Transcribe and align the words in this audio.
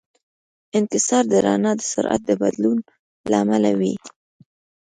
انکسار 0.77 1.23
د 1.31 1.33
رڼا 1.45 1.71
د 1.77 1.81
سرعت 1.91 2.21
د 2.25 2.31
بدلون 2.41 2.77
له 3.29 3.35
امله 3.43 3.71
وي. 3.79 3.93